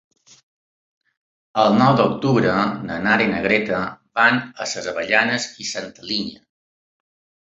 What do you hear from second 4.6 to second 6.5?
a les Avellanes i Santa Linya.